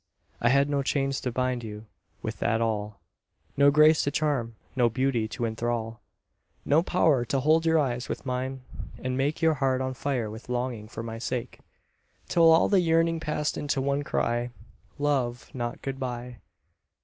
I 0.41 0.49
had 0.49 0.67
no 0.67 0.81
chain 0.81 1.11
to 1.11 1.31
bind 1.31 1.63
you 1.63 1.85
with 2.23 2.41
at 2.41 2.59
all; 2.59 2.99
No 3.55 3.69
grace 3.69 4.01
to 4.03 4.09
charm, 4.09 4.55
no 4.75 4.89
beauty 4.89 5.27
to 5.27 5.45
enthral; 5.45 5.99
No 6.65 6.81
power 6.81 7.23
to 7.25 7.39
hold 7.39 7.67
your 7.67 7.77
eyes 7.77 8.09
with 8.09 8.25
mine, 8.25 8.63
and 8.97 9.15
make 9.15 9.43
Your 9.43 9.53
heart 9.53 9.79
on 9.79 9.93
fire 9.93 10.31
with 10.31 10.49
longing 10.49 10.87
for 10.87 11.03
my 11.03 11.19
sake, 11.19 11.59
Till 12.27 12.51
all 12.51 12.67
the 12.67 12.81
yearning 12.81 13.19
passed 13.19 13.59
into 13.59 13.79
one 13.79 14.01
cry: 14.01 14.49
'Love, 14.97 15.51
not 15.53 15.83
good 15.83 15.99
bye!' 15.99 16.39